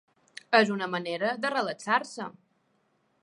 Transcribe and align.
És 0.59 0.69
una 0.75 0.87
manera 0.93 1.35
de 1.45 1.53
relaxar-se. 1.57 2.31